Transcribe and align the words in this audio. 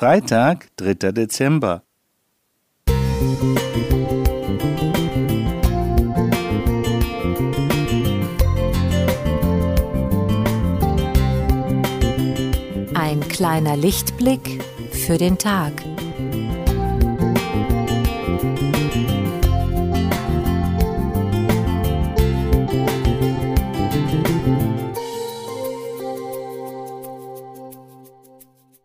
Freitag, 0.00 0.74
3. 0.76 1.12
Dezember. 1.12 1.82
Ein 12.94 13.20
kleiner 13.28 13.76
Lichtblick 13.76 14.64
für 14.90 15.18
den 15.18 15.36
Tag. 15.36 15.74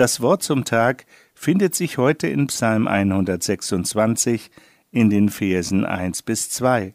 Das 0.00 0.22
Wort 0.22 0.42
zum 0.42 0.64
Tag 0.64 1.04
findet 1.34 1.74
sich 1.74 1.98
heute 1.98 2.26
in 2.26 2.46
Psalm 2.46 2.88
126 2.88 4.50
in 4.90 5.10
den 5.10 5.28
Versen 5.28 5.84
1 5.84 6.22
bis 6.22 6.48
2. 6.48 6.94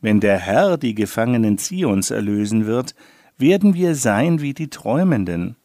Wenn 0.00 0.20
der 0.20 0.38
Herr 0.38 0.78
die 0.78 0.94
Gefangenen 0.94 1.58
Zions 1.58 2.12
erlösen 2.12 2.66
wird, 2.66 2.94
werden 3.36 3.74
wir 3.74 3.96
sein 3.96 4.40
wie 4.40 4.54
die 4.54 4.70
Träumenden. 4.70 5.56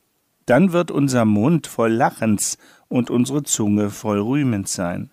Dann 0.47 0.71
wird 0.71 0.89
unser 0.89 1.23
Mund 1.23 1.67
voll 1.67 1.93
Lachens 1.93 2.57
und 2.87 3.11
unsere 3.11 3.43
Zunge 3.43 3.91
voll 3.91 4.19
Rühmens 4.19 4.73
sein. 4.73 5.11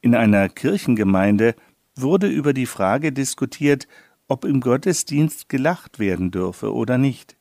In 0.00 0.16
einer 0.16 0.48
Kirchengemeinde 0.48 1.54
wurde 1.94 2.26
über 2.26 2.54
die 2.54 2.66
Frage 2.66 3.12
diskutiert, 3.12 3.86
ob 4.26 4.44
im 4.44 4.60
Gottesdienst 4.60 5.48
gelacht 5.48 6.00
werden 6.00 6.32
dürfe 6.32 6.74
oder 6.74 6.98
nicht. 6.98 7.36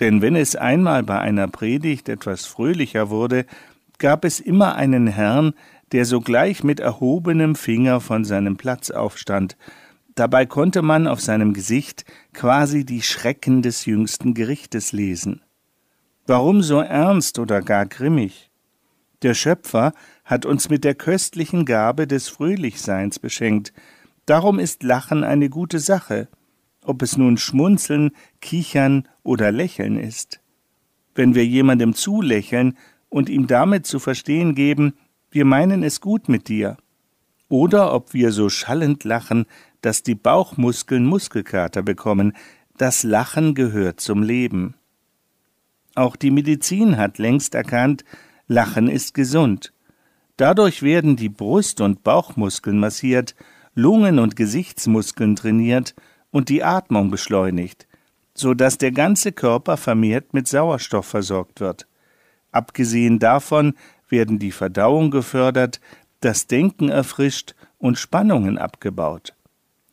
Denn 0.00 0.22
wenn 0.22 0.34
es 0.34 0.56
einmal 0.56 1.02
bei 1.02 1.20
einer 1.20 1.48
Predigt 1.48 2.08
etwas 2.08 2.46
fröhlicher 2.46 3.10
wurde, 3.10 3.46
gab 3.98 4.24
es 4.24 4.40
immer 4.40 4.74
einen 4.74 5.06
Herrn, 5.06 5.54
der 5.92 6.04
sogleich 6.04 6.64
mit 6.64 6.80
erhobenem 6.80 7.54
Finger 7.54 8.00
von 8.00 8.24
seinem 8.24 8.56
Platz 8.56 8.90
aufstand. 8.90 9.56
Dabei 10.16 10.46
konnte 10.46 10.82
man 10.82 11.06
auf 11.06 11.20
seinem 11.20 11.52
Gesicht 11.52 12.04
quasi 12.32 12.84
die 12.84 13.02
Schrecken 13.02 13.62
des 13.62 13.84
jüngsten 13.84 14.34
Gerichtes 14.34 14.92
lesen. 14.92 15.42
Warum 16.26 16.62
so 16.62 16.80
ernst 16.80 17.38
oder 17.38 17.60
gar 17.60 17.86
grimmig? 17.86 18.50
Der 19.22 19.34
Schöpfer 19.34 19.92
hat 20.24 20.46
uns 20.46 20.68
mit 20.68 20.84
der 20.84 20.94
köstlichen 20.94 21.64
Gabe 21.64 22.06
des 22.06 22.28
Fröhlichseins 22.28 23.18
beschenkt. 23.18 23.72
Darum 24.26 24.58
ist 24.58 24.82
Lachen 24.82 25.22
eine 25.22 25.48
gute 25.50 25.78
Sache 25.78 26.28
ob 26.84 27.02
es 27.02 27.16
nun 27.16 27.36
Schmunzeln, 27.36 28.12
Kichern 28.40 29.08
oder 29.22 29.50
Lächeln 29.50 29.98
ist. 29.98 30.40
Wenn 31.14 31.34
wir 31.34 31.44
jemandem 31.44 31.94
zulächeln 31.94 32.76
und 33.08 33.28
ihm 33.28 33.46
damit 33.46 33.86
zu 33.86 33.98
verstehen 33.98 34.54
geben, 34.54 34.94
wir 35.30 35.44
meinen 35.44 35.82
es 35.82 36.00
gut 36.00 36.28
mit 36.28 36.48
dir, 36.48 36.76
oder 37.48 37.92
ob 37.92 38.14
wir 38.14 38.32
so 38.32 38.48
schallend 38.48 39.04
lachen, 39.04 39.46
dass 39.80 40.02
die 40.02 40.14
Bauchmuskeln 40.14 41.04
Muskelkater 41.04 41.82
bekommen, 41.82 42.34
das 42.76 43.02
Lachen 43.02 43.54
gehört 43.54 44.00
zum 44.00 44.22
Leben. 44.22 44.74
Auch 45.94 46.16
die 46.16 46.30
Medizin 46.30 46.96
hat 46.96 47.18
längst 47.18 47.54
erkannt, 47.54 48.04
Lachen 48.46 48.88
ist 48.88 49.14
gesund. 49.14 49.72
Dadurch 50.36 50.82
werden 50.82 51.16
die 51.16 51.28
Brust- 51.28 51.80
und 51.80 52.02
Bauchmuskeln 52.02 52.78
massiert, 52.78 53.36
Lungen- 53.74 54.18
und 54.18 54.36
Gesichtsmuskeln 54.36 55.36
trainiert 55.36 55.94
und 56.34 56.48
die 56.48 56.64
Atmung 56.64 57.12
beschleunigt, 57.12 57.86
so 58.34 58.54
dass 58.54 58.76
der 58.76 58.90
ganze 58.90 59.30
Körper 59.30 59.76
vermehrt 59.76 60.34
mit 60.34 60.48
Sauerstoff 60.48 61.06
versorgt 61.06 61.60
wird. 61.60 61.86
Abgesehen 62.50 63.20
davon 63.20 63.74
werden 64.08 64.40
die 64.40 64.50
Verdauung 64.50 65.12
gefördert, 65.12 65.80
das 66.18 66.48
Denken 66.48 66.88
erfrischt 66.88 67.54
und 67.78 68.00
Spannungen 68.00 68.58
abgebaut. 68.58 69.36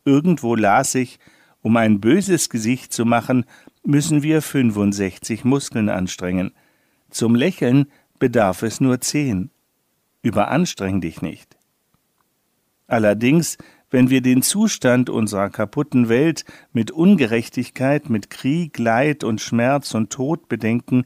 Irgendwo 0.03 0.55
las 0.55 0.95
ich, 0.95 1.19
um 1.61 1.77
ein 1.77 2.01
böses 2.01 2.49
Gesicht 2.49 2.91
zu 2.91 3.05
machen, 3.05 3.45
müssen 3.83 4.23
wir 4.23 4.41
65 4.41 5.43
Muskeln 5.43 5.89
anstrengen. 5.89 6.53
Zum 7.11 7.35
Lächeln 7.35 7.85
bedarf 8.17 8.63
es 8.63 8.81
nur 8.81 8.99
zehn. 8.99 9.51
Überanstreng 10.23 11.01
dich 11.01 11.21
nicht. 11.21 11.55
Allerdings 12.87 13.59
wenn 13.91 14.09
wir 14.09 14.21
den 14.21 14.41
Zustand 14.41 15.09
unserer 15.09 15.49
kaputten 15.49 16.09
Welt 16.09 16.45
mit 16.71 16.89
Ungerechtigkeit, 16.91 18.09
mit 18.09 18.29
Krieg, 18.29 18.79
Leid 18.79 19.23
und 19.23 19.41
Schmerz 19.41 19.93
und 19.93 20.09
Tod 20.11 20.47
bedenken, 20.47 21.05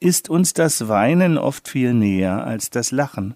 ist 0.00 0.30
uns 0.30 0.54
das 0.54 0.88
Weinen 0.88 1.36
oft 1.36 1.68
viel 1.68 1.92
näher 1.92 2.46
als 2.46 2.70
das 2.70 2.92
Lachen. 2.92 3.34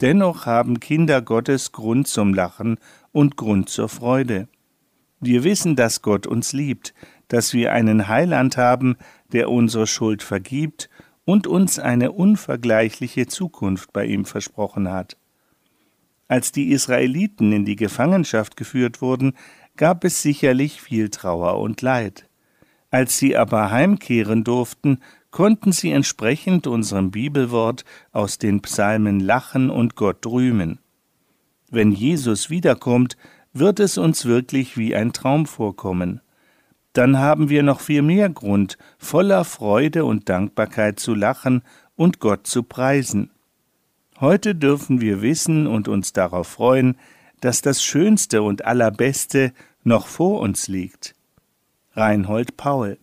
Dennoch 0.00 0.46
haben 0.46 0.80
Kinder 0.80 1.20
Gottes 1.20 1.72
Grund 1.72 2.06
zum 2.08 2.32
Lachen 2.32 2.78
und 3.12 3.36
Grund 3.36 3.68
zur 3.68 3.88
Freude. 3.88 4.48
Wir 5.20 5.44
wissen, 5.44 5.76
dass 5.76 6.00
Gott 6.00 6.26
uns 6.26 6.52
liebt, 6.52 6.94
dass 7.28 7.52
wir 7.52 7.72
einen 7.72 8.08
Heiland 8.08 8.56
haben, 8.56 8.96
der 9.32 9.50
unsere 9.50 9.86
Schuld 9.86 10.22
vergibt 10.22 10.88
und 11.24 11.46
uns 11.46 11.78
eine 11.78 12.12
unvergleichliche 12.12 13.26
Zukunft 13.26 13.92
bei 13.92 14.06
ihm 14.06 14.24
versprochen 14.24 14.90
hat. 14.90 15.16
Als 16.30 16.52
die 16.52 16.70
Israeliten 16.70 17.50
in 17.50 17.64
die 17.64 17.74
Gefangenschaft 17.74 18.56
geführt 18.56 19.02
wurden, 19.02 19.32
gab 19.76 20.04
es 20.04 20.22
sicherlich 20.22 20.80
viel 20.80 21.10
Trauer 21.10 21.58
und 21.58 21.82
Leid. 21.82 22.28
Als 22.88 23.18
sie 23.18 23.36
aber 23.36 23.72
heimkehren 23.72 24.44
durften, 24.44 25.00
konnten 25.32 25.72
sie 25.72 25.90
entsprechend 25.90 26.68
unserem 26.68 27.10
Bibelwort 27.10 27.84
aus 28.12 28.38
den 28.38 28.62
Psalmen 28.62 29.18
lachen 29.18 29.70
und 29.70 29.96
Gott 29.96 30.24
rühmen. 30.24 30.78
Wenn 31.68 31.90
Jesus 31.90 32.48
wiederkommt, 32.48 33.16
wird 33.52 33.80
es 33.80 33.98
uns 33.98 34.24
wirklich 34.24 34.76
wie 34.76 34.94
ein 34.94 35.12
Traum 35.12 35.46
vorkommen. 35.46 36.20
Dann 36.92 37.18
haben 37.18 37.48
wir 37.48 37.64
noch 37.64 37.80
viel 37.80 38.02
mehr 38.02 38.30
Grund, 38.30 38.78
voller 38.98 39.44
Freude 39.44 40.04
und 40.04 40.28
Dankbarkeit 40.28 41.00
zu 41.00 41.12
lachen 41.12 41.62
und 41.96 42.20
Gott 42.20 42.46
zu 42.46 42.62
preisen. 42.62 43.32
Heute 44.20 44.54
dürfen 44.54 45.00
wir 45.00 45.22
wissen 45.22 45.66
und 45.66 45.88
uns 45.88 46.12
darauf 46.12 46.46
freuen, 46.46 46.98
dass 47.40 47.62
das 47.62 47.82
Schönste 47.82 48.42
und 48.42 48.66
Allerbeste 48.66 49.54
noch 49.82 50.06
vor 50.06 50.40
uns 50.40 50.68
liegt. 50.68 51.14
Reinhold 51.92 52.58
Paul 52.58 52.98